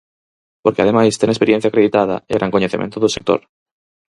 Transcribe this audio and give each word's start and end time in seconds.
Porque 0.63 0.83
ademais 0.83 1.17
ten 1.19 1.29
experiencia 1.31 1.67
acreditada 1.69 2.15
e 2.31 2.33
gran 2.37 2.53
coñecemento 2.55 2.97
do 2.99 3.13
sector. 3.15 3.39